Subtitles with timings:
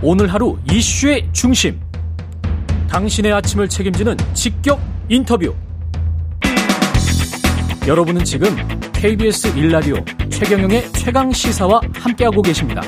[0.00, 1.80] 오늘 하루 이슈의 중심.
[2.88, 5.52] 당신의 아침을 책임지는 직격 인터뷰.
[7.86, 8.48] 여러분은 지금
[8.92, 9.96] KBS 일라디오
[10.30, 12.80] 최경영의 최강 시사와 함께하고 계십니다.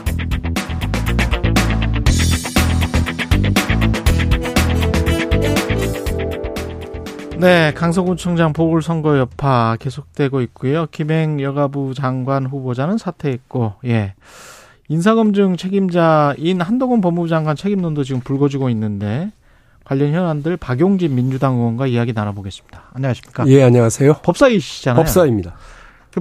[7.38, 10.86] 네, 강서구 청장 보궐선거 여파 계속되고 있고요.
[10.92, 14.14] 김행 여가부 장관 후보자는 사퇴했고, 예.
[14.91, 19.30] 인사검증 책임자인 한동훈 법무부 장관 책임론도 지금 불거지고 있는데
[19.84, 22.91] 관련 현안들 박용진 민주당 의원과 이야기 나눠보겠습니다.
[22.95, 23.46] 안녕하십니까?
[23.46, 24.15] 예, 안녕하세요.
[24.24, 25.01] 법사이시잖아요.
[25.01, 25.55] 법사입니다.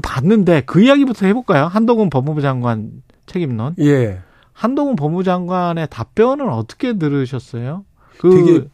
[0.04, 1.66] 봤는데 그 이야기부터 해볼까요?
[1.66, 2.92] 한동훈 법무부 장관
[3.26, 3.74] 책임론.
[3.80, 4.20] 예.
[4.54, 7.86] 한동훈 법무부 장관의 답변은 어떻게 들으셨어요?
[8.20, 8.68] 그 되게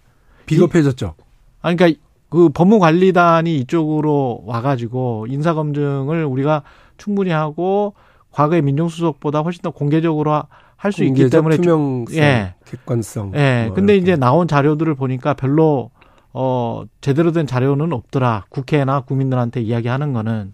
[0.45, 1.13] 비겁해졌죠.
[1.62, 6.63] 아니, 그러니까 그 법무관리단이 이쪽으로 와가지고 인사검증을 우리가
[6.98, 7.93] 충분히 하고
[8.35, 10.43] 과거의 민정수석보다 훨씬 더 공개적으로
[10.76, 12.53] 할 수 있기 때문에 투명성, 예.
[12.66, 13.31] 객관성.
[13.35, 13.63] 예.
[13.67, 14.12] 뭐 근데 이렇게.
[14.12, 15.90] 이제 나온 자료들을 보니까 별로
[16.34, 18.46] 어 제대로 된 자료는 없더라.
[18.49, 20.54] 국회나 국민들한테 이야기하는 거는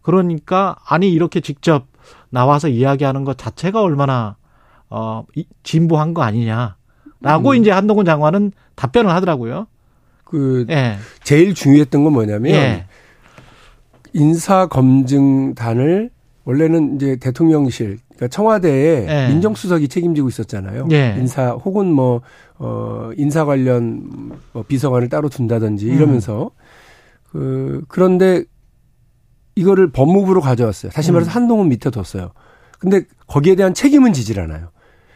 [0.00, 1.84] 그러니까 아니 이렇게 직접
[2.30, 4.36] 나와서 이야기하는 것 자체가 얼마나
[4.88, 5.24] 어
[5.62, 7.54] 진보한 거 아니냐라고 음.
[7.56, 9.66] 이제 한동훈 장관은 답변을 하더라고요.
[10.24, 10.96] 그 예.
[11.22, 12.86] 제일 중요했던 건 뭐냐면 예.
[14.14, 16.10] 인사 검증단을
[16.44, 19.28] 원래는 이제 대통령실, 그러니까 청와대에 예.
[19.28, 20.88] 민정수석이 책임지고 있었잖아요.
[20.90, 21.16] 예.
[21.18, 22.22] 인사 혹은 뭐,
[22.58, 25.94] 어, 인사 관련 뭐 비서관을 따로 둔다든지 음.
[25.94, 27.30] 이러면서 음.
[27.30, 28.44] 그, 그런데
[29.54, 30.92] 이거를 법무부로 가져왔어요.
[30.92, 31.34] 다시 말해서 음.
[31.34, 32.32] 한동훈 밑에 뒀어요.
[32.78, 34.70] 근데 거기에 대한 책임은 지질 않아요.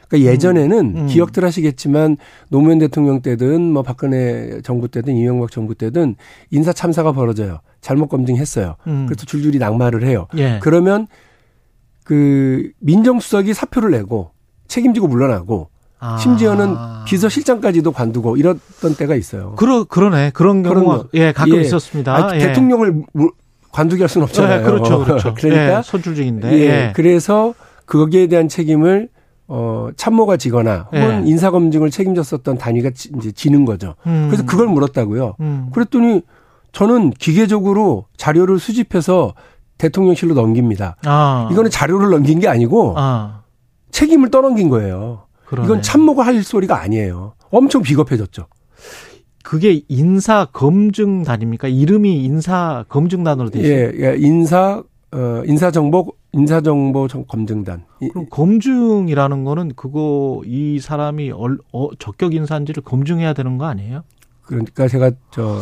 [0.08, 0.96] 그러니까 예전에는 음.
[0.96, 1.06] 음.
[1.06, 2.16] 기억들 하시겠지만
[2.48, 6.16] 노무현 대통령 때든 뭐 박근혜 정부 때든 이명박 정부 때든
[6.50, 7.60] 인사 참사가 벌어져요.
[7.80, 8.76] 잘못 검증했어요.
[8.86, 9.06] 음.
[9.06, 10.26] 그래서 줄줄이 낙마를 해요.
[10.36, 10.58] 예.
[10.62, 11.06] 그러면
[12.04, 14.30] 그 민정수석이 사표를 내고
[14.68, 16.18] 책임지고 물러나고 아.
[16.18, 19.54] 심지어는 비서실장까지도 관두고 이랬던 때가 있어요.
[19.56, 21.60] 그러 그러네 그런 경우가 예 가끔 예.
[21.62, 22.14] 있었습니다.
[22.14, 22.46] 아니, 예.
[22.46, 23.02] 대통령을
[23.72, 24.60] 관두게 할 수는 없잖아요.
[24.60, 25.34] 예, 그렇죠, 그렇죠.
[25.36, 26.52] 그러니까 예, 선출직인데.
[26.52, 26.92] 예, 예.
[26.94, 27.54] 그래서
[27.86, 29.08] 거기에 대한 책임을
[29.46, 33.94] 어 참모가 지거나 혹은 인사 검증을 책임졌었던 단위가 이제 지는 거죠.
[34.06, 34.28] 음.
[34.28, 35.36] 그래서 그걸 물었다고요.
[35.40, 35.68] 음.
[35.72, 36.22] 그랬더니
[36.72, 39.34] 저는 기계적으로 자료를 수집해서
[39.78, 40.96] 대통령실로 넘깁니다.
[41.04, 41.48] 아.
[41.52, 43.42] 이거는 자료를 넘긴 게 아니고 아.
[43.90, 45.24] 책임을 떠넘긴 거예요.
[45.46, 45.66] 그러네.
[45.66, 47.34] 이건 참모가 할 소리가 아니에요.
[47.50, 48.46] 엄청 비겁해졌죠.
[49.44, 51.68] 그게 인사 검증단입니까?
[51.68, 53.76] 이름이 인사 검증단으로 되어 있어요.
[53.76, 54.82] 예, 예, 인사
[55.12, 57.84] 어 인사 정보 인사 정보 검증단.
[58.12, 64.02] 그럼 검증이라는 거는 그거 이 사람이 얼, 어, 적격 인사인지를 검증해야 되는 거 아니에요?
[64.42, 65.60] 그러니까 제가 저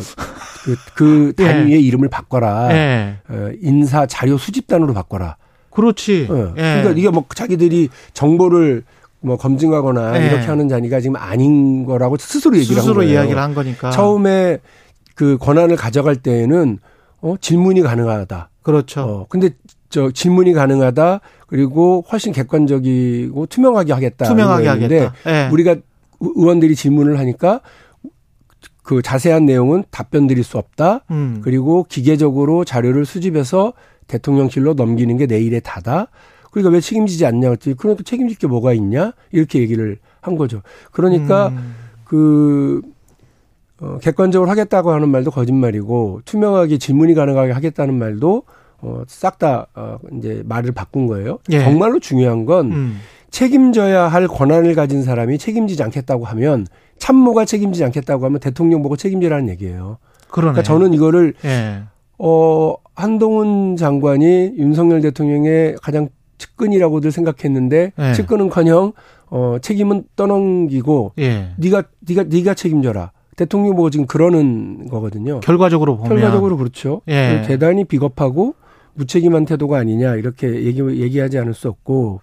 [0.64, 1.78] 그, 그 단위의 예.
[1.78, 2.74] 이름을 바꿔라.
[2.74, 3.18] 예.
[3.28, 5.36] 어, 인사 자료 수집단으로 바꿔라.
[5.70, 6.26] 그렇지.
[6.30, 6.54] 어.
[6.56, 6.62] 예.
[6.62, 8.82] 그러니까 이게 뭐 자기들이 정보를
[9.20, 10.26] 뭐 검증하거나 예.
[10.26, 13.12] 이렇게 하는 자리가 지금 아닌 거라고 스스로 얘기를 스스로 한 거예요.
[13.12, 13.90] 이야기를 한 거니까.
[13.90, 14.58] 처음에
[15.14, 16.78] 그 권한을 가져갈 때에는
[17.20, 18.50] 어 질문이 가능하다.
[18.62, 19.00] 그렇죠.
[19.02, 19.50] 어 근데
[19.92, 21.20] 저 질문이 가능하다.
[21.46, 24.24] 그리고 훨씬 객관적이고 투명하게 하겠다.
[24.24, 25.14] 투명하게 하겠다.
[25.26, 25.48] 예.
[25.52, 25.76] 우리가
[26.18, 27.60] 의원들이 질문을 하니까
[28.82, 31.04] 그 자세한 내용은 답변 드릴 수 없다.
[31.10, 31.40] 음.
[31.44, 33.74] 그리고 기계적으로 자료를 수집해서
[34.06, 36.08] 대통령실로 넘기는 게 내일의 다다.
[36.50, 40.62] 그러니까 왜 책임지지 않냐 그랬더니 그러니까 책임질 게 뭐가 있냐 이렇게 얘기를 한 거죠.
[40.90, 41.74] 그러니까 음.
[42.04, 42.80] 그
[43.80, 48.44] 어, 객관적으로 하겠다고 하는 말도 거짓말이고 투명하게 질문이 가능하게 하겠다는 말도
[48.82, 51.38] 어, 싹 다 어, 이제 말을 바꾼 거예요.
[51.50, 51.60] 예.
[51.60, 53.00] 정말로 중요한 건 음.
[53.30, 56.66] 책임져야 할 권한을 가진 사람이 책임지지 않겠다고 하면
[56.98, 59.98] 참모가 책임지지 않겠다고 하면 대통령 보고 책임지라는 얘기예요.
[60.30, 60.52] 그러네.
[60.52, 61.82] 그러니까 저는 이거를 예.
[62.18, 68.12] 어 한동훈 장관이 윤석열 대통령의 가장 측근이라고들 생각했는데 예.
[68.12, 68.92] 측근은커녕
[69.30, 71.52] 어 책임은 떠넘기고 예.
[71.56, 73.12] 네가 네가 네가 책임져라.
[73.34, 75.40] 대통령 보고 지금 그러는 거거든요.
[75.40, 77.00] 결과적으로 보면 결과적으로 그렇죠.
[77.08, 77.42] 예.
[77.46, 78.54] 대단히 비겁하고
[78.94, 82.20] 무책임한 태도가 아니냐 이렇게 얘기 얘기하지 않을 수 없고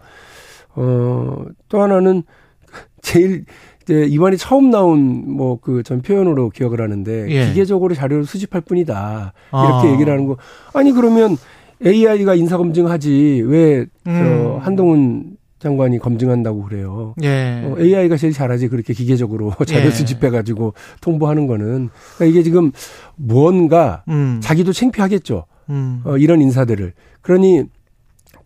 [0.76, 2.24] 어또 하나는
[3.02, 3.46] 제일
[3.84, 7.48] 이제 이번에 처음 나온 뭐 그 전 표현으로 기억을 하는데 예.
[7.48, 9.92] 기계적으로 자료를 수집할 뿐이다 이렇게 아.
[9.94, 10.38] 얘기를 하는 거
[10.74, 11.38] 아니 그러면
[11.86, 14.44] AI가 인사 검증하지 왜 음.
[14.46, 17.16] 어, 한동훈 장관이 검증한다고 그래요.
[17.24, 17.62] 예.
[17.66, 19.92] 어, AI가 제일 잘하지 그렇게 기계적으로 자료 예.
[19.92, 22.72] 수집해가지고 통보하는 거는 그러니까 이게 지금
[23.16, 24.40] 무언가 음.
[24.42, 25.46] 자기도 창피하겠죠.
[25.70, 26.02] 음.
[26.06, 27.64] 어, 이런 인사들을 그러니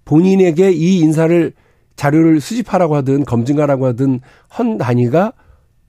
[0.06, 1.54] 본인에게 이 인사를
[1.96, 4.20] 자료를 수집하라고 하든 검증하라고 하든
[4.58, 5.34] 헌 단위가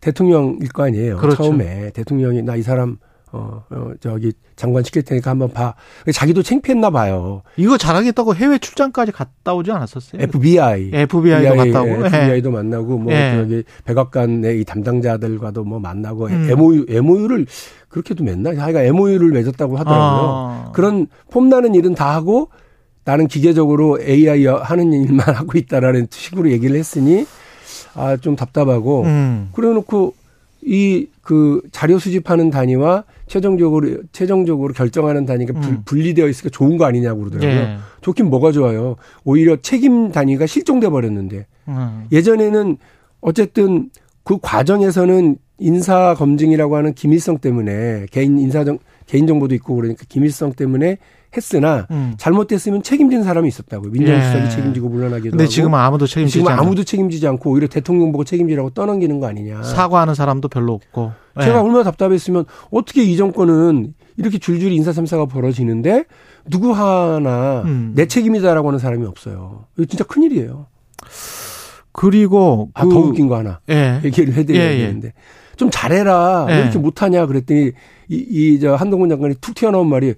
[0.01, 1.17] 대통령일 거 아니에요.
[1.17, 1.43] 그렇죠.
[1.45, 2.99] 처음에 대통령이 나 이 사람
[3.35, 5.75] 어, 어, 저기 장관 시킬 테니까 한번 봐.
[6.13, 7.43] 자기도 창피했나 봐요.
[7.57, 10.23] 이거 잘하겠다고 해외 출장까지 갔다 오지 않았었어요?
[10.23, 10.91] FBI.
[10.93, 12.07] FBI도 FBI, 갔다 오고.
[12.07, 12.57] FBI도 네.
[12.57, 13.37] 만나고 뭐 네.
[13.37, 16.49] 저기 백악관의 이 담당자들과도 뭐 만나고 음.
[16.49, 17.47] MOU MOU를
[17.89, 20.29] 그렇게도 맨날 자기가 MOU를 맺었다고 하더라고요.
[20.31, 20.71] 아.
[20.73, 22.51] 그런 폼나는 일은 다 하고
[23.05, 27.27] 나는 기계적으로 AI 하는 일만 하고 있다라는 식으로 얘기를 했으니
[27.97, 29.49] 아 좀 답답하고 음.
[29.53, 30.15] 그래 놓고
[30.66, 35.82] 이 그 자료 수집하는 단위와 최종적으로 최종적으로 결정하는 단위가 음.
[35.87, 37.61] 분리되어 있으니까 좋은 거 아니냐고 그러더라고요.
[37.61, 37.76] 예.
[38.02, 38.96] 좋긴 뭐가 좋아요.
[39.25, 42.05] 오히려 책임 단위가 실종돼 버렸는데 음.
[42.12, 42.76] 예전에는
[43.22, 43.88] 어쨌든
[44.22, 50.99] 그 과정에서는 인사 검증이라고 하는 기밀성 때문에 개인 인사정 개인 정보도 있고 그러니까 기밀성 때문에
[51.37, 52.15] 했으나 음.
[52.17, 53.91] 잘못됐으면 책임진 사람이 있었다고요.
[53.91, 54.49] 민정수석이 예.
[54.51, 55.51] 책임지고 물러나기도 근데 하고.
[55.51, 59.62] 지금 아무도 책임지지 지금 아무도 책임지지 않고 오히려 대통령 보고 책임지라고 떠넘기는 거 아니냐.
[59.62, 61.12] 사과하는 사람도 별로 없고.
[61.41, 61.61] 제가 예.
[61.61, 66.05] 얼마나 답답했으면 어떻게 이 정권은 이렇게 줄줄이 인사 참사가 벌어지는데
[66.49, 67.93] 누구 하나 음.
[67.97, 69.65] 내 책임이다라고 하는 사람이 없어요.
[69.77, 70.67] 이거 진짜 큰일이에요.
[71.94, 74.00] 그리고 아, 그, 더 웃긴 거 하나 예.
[74.05, 74.87] 얘기를 해드려야 예, 예.
[74.87, 75.12] 되는데
[75.56, 77.73] 좀 잘해라 왜 이렇게 못하냐 그랬더니
[78.08, 80.14] 이저 한동훈 장관이 툭 튀어나온 말이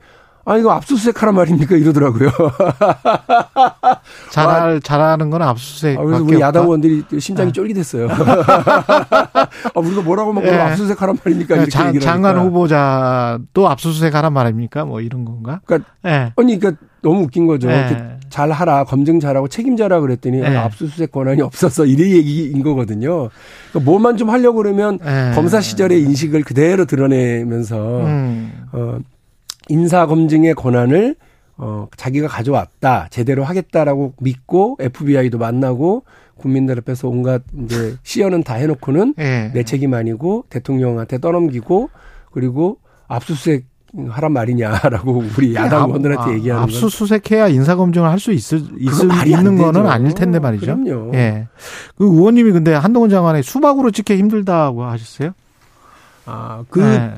[0.49, 1.75] 아, 이거 압수수색 하라 말입니까?
[1.75, 2.31] 이러더라고요.
[4.31, 5.99] 잘, 잘하는 건 압수수색.
[5.99, 7.53] 아, 그래서 우리 야당 의원들이 심장이 네.
[7.53, 8.07] 쫄깃했어요.
[8.15, 10.57] 아, 우리가 뭐라고 막 네.
[10.57, 11.57] 압수수색 하란 말입니까?
[11.57, 14.85] 이렇게 장, 장관 후보자도 압수수색 하란 말입니까?
[14.85, 15.63] 뭐 이런 건가?
[15.67, 16.33] 그러니까, 네.
[16.37, 17.67] 아니, 그러니까 너무 웃긴 거죠.
[17.67, 18.16] 네.
[18.29, 20.57] 잘 하라, 검증 잘하고 책임져라 그랬더니 네.
[20.57, 23.31] 압수수색 권한이 없어서 이래 얘기인 거거든요.
[23.71, 25.33] 그러니까 뭐만 좀 하려고 그러면 네.
[25.35, 28.53] 검사 시절의 인식을 그대로 드러내면서, 음.
[28.73, 28.99] 어,
[29.69, 31.17] 인사 검증의 권한을
[31.59, 36.05] 어 자기가 가져왔다 제대로 하겠다라고 믿고 FBI도 만나고
[36.37, 39.51] 국민들 앞에서 온갖 이제 시연은 다 해놓고는 네.
[39.55, 41.89] 내 책임 아니고 대통령한테 떠넘기고
[42.31, 43.65] 그리고 압수수색
[44.09, 49.87] 하란 말이냐라고 우리 야당 의원들한테 아, 얘기하는 압수수색해야 인사검증을 할 수 있을 있을 있는 거는
[49.87, 50.67] 아닐 텐데 말이죠.
[50.67, 51.13] 그럼요.
[51.15, 51.47] 예.
[51.97, 55.33] 그 의원님이 근데 한동훈 장관의 수박으로 찍기 힘들다고 하셨어요?
[56.27, 57.15] 아, 그 네.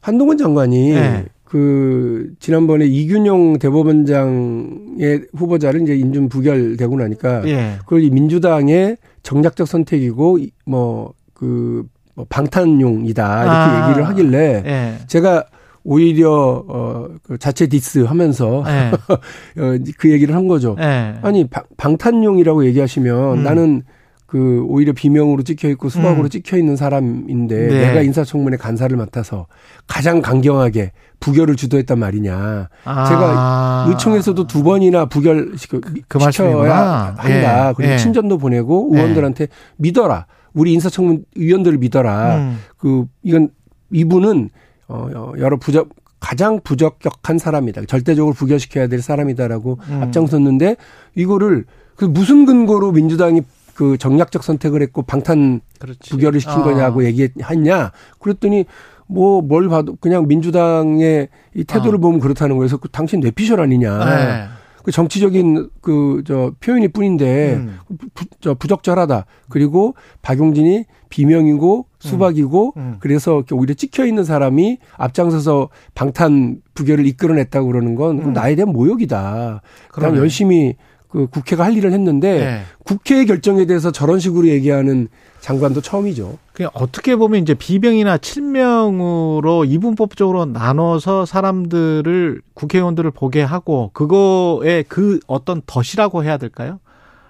[0.00, 1.24] 한동훈 장관이 네.
[1.44, 7.76] 그 지난번에 이균용 대법원장의 후보자를 이제 인준 부결되고 나니까 예.
[7.80, 11.84] 그걸 민주당의 정략적 선택이고 뭐그
[12.14, 13.88] 뭐 방탄용이다 이렇게 아.
[13.88, 14.98] 얘기를 하길래 예.
[15.06, 15.44] 제가
[15.84, 18.90] 오히려 어그 자체 디스 하면서 예.
[19.60, 20.76] 어, 그 얘기를 한 거죠.
[20.80, 21.14] 예.
[21.22, 23.42] 아니 방탄용이라고 얘기하시면 음.
[23.44, 23.82] 나는
[24.26, 26.28] 그 오히려 비명으로 찍혀 있고 수박으로 음.
[26.28, 27.86] 찍혀 있는 사람인데 네.
[27.86, 29.46] 내가 인사청문회 간사를 맡아서
[29.86, 30.90] 가장 강경하게
[31.20, 32.68] 부결을 주도했단 말이냐.
[32.84, 33.04] 아.
[33.04, 37.70] 제가 의총에서도 두 번이나 부결 그, 그 시켜야 한다.
[37.70, 37.72] 예.
[37.76, 37.96] 그리고 예.
[37.98, 38.98] 친전도 보내고 예.
[38.98, 40.26] 의원들한테 믿어라.
[40.54, 42.36] 우리 인사청문 위원들을 믿어라.
[42.38, 42.58] 음.
[42.76, 43.50] 그 이건
[43.92, 44.50] 이분은
[44.88, 45.88] 어 여러 부적
[46.20, 47.84] 가장 부적격한 사람이다.
[47.86, 50.02] 절대적으로 부결시켜야 될 사람이다라고 음.
[50.04, 50.76] 앞장섰는데
[51.14, 51.64] 이거를
[51.96, 53.42] 그 무슨 근거로 민주당이
[53.74, 56.10] 그 정략적 선택을 했고 방탄 그렇지.
[56.10, 56.62] 부결을 시킨 아.
[56.62, 57.92] 거냐고 얘기했냐.
[58.20, 58.64] 그랬더니
[59.06, 62.00] 뭐 뭘 봐도 그냥 민주당의 이 태도를 아.
[62.00, 64.04] 보면 그렇다는 거에서 그 당신 뇌피셜 아니냐.
[64.04, 64.48] 네.
[64.84, 67.78] 그 정치적인 그 저 표현일 뿐인데 음.
[68.14, 69.26] 부, 저 부적절하다.
[69.48, 72.80] 그리고 박용진이 비명이고 수박이고 음.
[72.80, 72.96] 음.
[73.00, 78.32] 그래서 오히려 찍혀 있는 사람이 앞장서서 방탄 부결을 이끌어냈다고 그러는 건 음.
[78.32, 79.62] 나에 대한 모욕이다.
[79.90, 80.76] 그럼 열심히
[81.14, 82.62] 그 국회가 할 일을 했는데 네.
[82.84, 85.06] 국회의 결정에 대해서 저런 식으로 얘기하는
[85.38, 86.38] 장관도 처음이죠.
[86.52, 95.62] 그냥 어떻게 보면 이제 비명이나 칠명으로 이분법적으로 나눠서 사람들을 국회의원들을 보게 하고 그거에 그 어떤
[95.66, 96.80] 덫이라고 해야 될까요?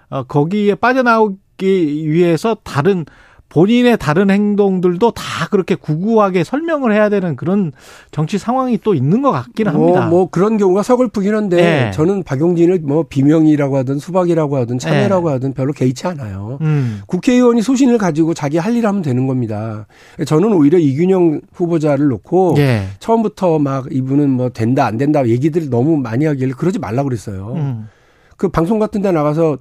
[0.09, 3.05] 어, 거기에 빠져나오기 위해서 다른
[3.49, 7.71] 본인의 다른 행동들도 다 그렇게 구구하게 설명을 해야 되는 그런
[8.11, 10.07] 정치 상황이 또 있는 것 같기는 뭐, 합니다.
[10.07, 11.91] 뭐 그런 경우가 서글프긴 한데 네.
[11.91, 15.33] 저는 박용진을 뭐 비명이라고 하든 수박이라고 하든 참외라고 네.
[15.33, 16.57] 하든 별로 개의치 않아요.
[16.61, 17.01] 음.
[17.07, 19.87] 국회의원이 소신을 가지고 자기 할 일 하면 되는 겁니다.
[20.25, 22.87] 저는 오히려 이균영 후보자를 놓고 네.
[22.99, 27.53] 처음부터 막 이분은 뭐 된다 안 된다 얘기들을 너무 많이 하길래 그러지 말라 그랬어요.
[27.55, 27.87] 음.
[28.35, 29.59] 그 방송 같은 데 나가서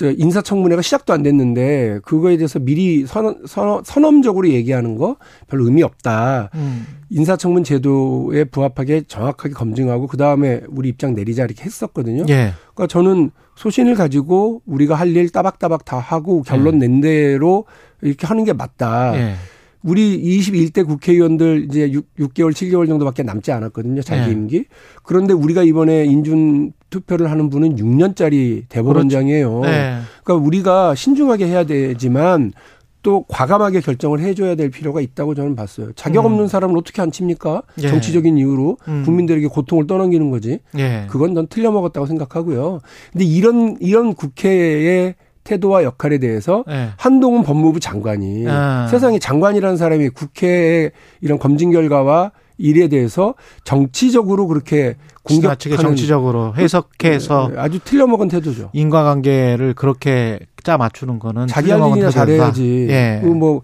[0.00, 5.16] 인사청문회가 시작도 안 됐는데 그거에 대해서 미리 선, 선, 선언적으로 얘기하는 거
[5.48, 6.50] 별로 의미 없다.
[6.54, 6.86] 음.
[7.08, 12.24] 인사청문 제도에 부합하게 정확하게 검증하고 그 다음에 우리 입장 내리자 이렇게 했었거든요.
[12.28, 12.52] 예.
[12.74, 16.78] 그러니까 저는 소신을 가지고 우리가 할 일 따박따박 다 하고 결론 음.
[16.80, 17.64] 낸 대로
[18.02, 19.16] 이렇게 하는 게 맞다.
[19.16, 19.34] 예.
[19.82, 24.02] 우리 21대 국회의원들 이제 6, 개월 7개월 정도밖에 남지 않았거든요.
[24.02, 24.32] 자기 네.
[24.32, 24.64] 임기.
[25.04, 29.60] 그런데 우리가 이번에 인준 투표를 하는 분은 6년짜리 대법원장이에요.
[29.60, 29.70] 그렇죠.
[29.70, 29.98] 네.
[30.24, 32.52] 그러니까 우리가 신중하게 해야 되지만
[33.06, 35.92] 그것도 과감하게 결정을 해줘야 될 필요가 있다고 저는 봤어요.
[35.94, 36.26] 자격 음.
[36.26, 36.48] 없는 음.
[36.48, 37.62] 사람을 어떻게 안 칩니까?
[37.80, 37.88] 예.
[37.88, 39.02] 정치적인 이유로 음.
[39.04, 40.58] 국민들에게 고통을 떠넘기는 거지.
[40.76, 41.06] 예.
[41.08, 42.80] 그건 넌 틀려 먹었다고 생각하고요.
[43.12, 46.88] 근데 이런 이런 국회의 태도와 역할에 대해서 네.
[46.96, 48.88] 한동훈 법무부 장관이 아.
[48.90, 53.34] 세상에 장관이라는 사람이 국회의 이런 검증 결과와 일에 대해서
[53.64, 58.70] 정치적으로 그렇게 공격하는 정치적으로 해석해서 네, 아주 틀려먹은 태도죠.
[58.72, 62.86] 인과관계를 그렇게 짜 맞추는 거는 자기 할 일이나 잘해야지.
[62.90, 63.20] 예.
[63.22, 63.62] 그뭐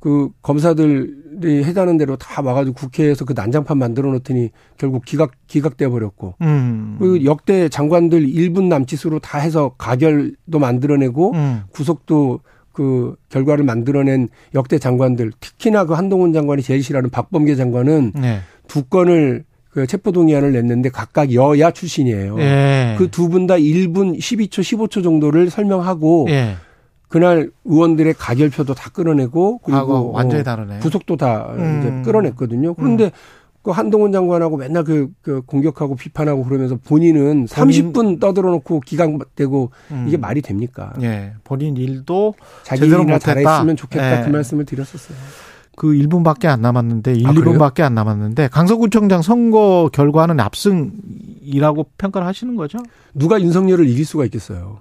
[0.00, 6.36] 그 검사들이 해다는 대로 다 와가지고 국회에서 그 난장판 만들어 놓더니 결국 기각 기각돼 버렸고
[6.40, 6.96] 음.
[6.98, 11.62] 그 역대 장관들 1분 남짓으로 다 해서 가결도 만들어내고 음.
[11.70, 12.40] 구속도
[12.80, 18.40] 그 결과를 만들어낸 역대 장관들 특히나 그 한동훈 장관이 제일 싫어하는 박범계 장관은 네.
[18.68, 22.36] 두 건을 그 체포동의안을 냈는데 각각 여야 출신이에요.
[22.36, 22.94] 네.
[22.96, 26.54] 그두 분 다 1분 12초 15초 정도를 설명하고 네.
[27.08, 30.78] 그날 의원들의 가결표도 다 끌어내고 그리고 완전히 다르네.
[30.78, 31.80] 구속도 다 음.
[31.80, 32.72] 이제 끌어냈거든요.
[32.72, 33.10] 그런데 음.
[33.62, 39.70] 그 한동훈 장관하고 맨날 그, 그 공격하고 비판하고 그러면서 본인은 본인, 30분 떠들어 놓고 기각되고
[39.90, 40.04] 음.
[40.08, 40.94] 이게 말이 됩니까?
[41.02, 41.34] 예.
[41.44, 44.24] 본인 일도 자기 일이나 잘했으면 좋겠다 예.
[44.24, 45.16] 그 말씀을 드렸었어요.
[45.76, 52.56] 그 1분밖에 안 남았는데 1, 아, 2분밖에 안 남았는데 강서구청장 선거 결과는 압승이라고 평가를 하시는
[52.56, 52.78] 거죠?
[53.14, 54.78] 누가 윤석열을 이길 수가 있겠어요?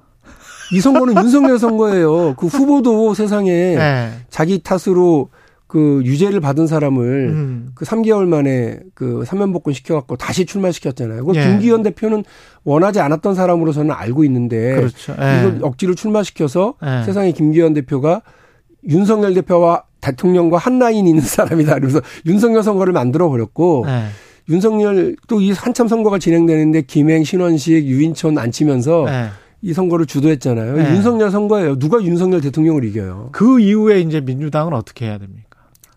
[0.71, 2.35] 이 선거는 윤석열 선거예요.
[2.35, 4.11] 그 후보도 세상에 네.
[4.29, 5.29] 자기 탓으로
[5.69, 7.69] 그 유죄를 받은 사람을 음.
[7.75, 11.23] 그 3개월 만에 그 사면복권 시켜갖고 다시 출마시켰잖아요.
[11.23, 11.43] 그 예.
[11.45, 12.23] 김기현 대표는
[12.63, 15.13] 원하지 않았던 사람으로서는 알고 있는데 그렇죠.
[15.21, 15.39] 예.
[15.39, 17.03] 이걸 억지로 출마시켜서 예.
[17.05, 18.23] 세상에 김기현 대표가
[18.89, 21.75] 윤석열 대표와 대통령과 한 라인 있는 사람이다.
[21.75, 24.05] 그래서 윤석열 선거를 만들어 버렸고 예.
[24.49, 29.27] 윤석열 또 이 한참 선거가 진행되는데 김행, 신원식, 유인촌 안 치면서 예.
[29.61, 30.77] 이 선거를 주도했잖아요.
[30.77, 30.95] 네.
[30.95, 31.77] 윤석열 선거예요.
[31.77, 33.29] 누가 윤석열 대통령을 이겨요?
[33.33, 35.48] 그 이후에 이제 민주당은 어떻게 해야 됩니까?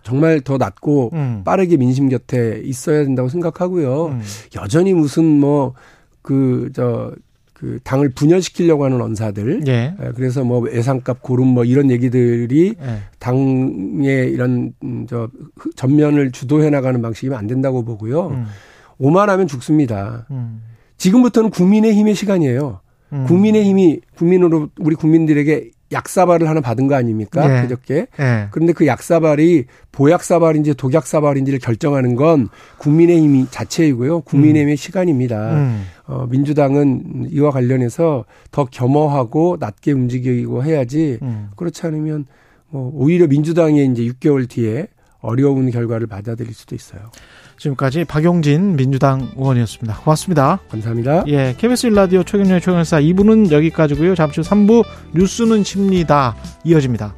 [0.03, 1.43] 정말 더 낮고 음.
[1.45, 4.07] 빠르게 민심 곁에 있어야 된다고 생각하고요.
[4.07, 4.23] 음.
[4.57, 5.75] 여전히 무슨 뭐
[6.23, 9.95] 그 저그 당을 분열시키려고 하는 언사들, 예.
[10.01, 10.13] 예.
[10.15, 12.99] 그래서 뭐 예상값 고름 뭐 이런 얘기들이 예.
[13.19, 15.29] 당의 이런 음, 저
[15.77, 18.29] 전면을 주도해 나가는 방식이면 안 된다고 보고요.
[18.29, 18.47] 음.
[18.99, 20.27] 오만하면 죽습니다.
[20.31, 20.63] 음.
[20.97, 22.81] 지금부터는 국민의 힘의 시간이에요.
[23.13, 23.25] 음.
[23.27, 27.47] 국민의 힘이 국민으로 우리 국민들에게 약사발을 하나 받은 거 아닙니까?
[27.47, 27.63] 네.
[27.63, 28.07] 그저께.
[28.19, 28.49] 네.
[28.51, 34.23] 그런데 그 약사발이 보약사발인지 독약사발인지를 결정하는 건 국민의힘이 자체이고요.
[34.23, 34.77] 국민의힘의 음.
[34.77, 35.55] 시간입니다.
[35.55, 35.87] 음.
[36.07, 41.51] 어, 민주당은 이와 관련해서 더 겸허하고 낮게 움직이고 해야지 음.
[41.57, 42.27] 그렇지 않으면
[42.71, 44.89] 뭐 오히려 민주당이 이제 6개월 뒤에
[45.23, 47.11] 어려운 결과를 받아들일 수도 있어요.
[47.57, 50.01] 지금까지 박용진 민주당 의원이었습니다.
[50.01, 50.59] 고맙습니다.
[50.69, 51.25] 감사합니다.
[51.29, 54.15] 예, KBS 1라디오 최경련의 최경사 2부는 여기까지고요.
[54.15, 56.37] 잠시 후 3부 뉴스는 쉽니다.
[56.65, 57.15] 이어집니다.